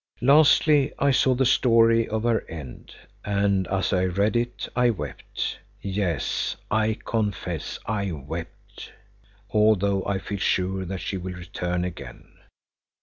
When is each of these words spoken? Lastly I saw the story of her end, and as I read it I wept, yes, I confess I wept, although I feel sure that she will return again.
Lastly 0.21 0.91
I 0.97 1.11
saw 1.11 1.35
the 1.35 1.45
story 1.45 2.07
of 2.09 2.23
her 2.23 2.41
end, 2.49 2.95
and 3.23 3.67
as 3.67 3.93
I 3.93 4.05
read 4.05 4.35
it 4.35 4.67
I 4.75 4.89
wept, 4.89 5.59
yes, 5.79 6.55
I 6.71 6.97
confess 7.05 7.77
I 7.85 8.11
wept, 8.11 8.93
although 9.51 10.03
I 10.07 10.17
feel 10.17 10.39
sure 10.39 10.85
that 10.85 11.01
she 11.01 11.17
will 11.17 11.35
return 11.35 11.83
again. 11.85 12.27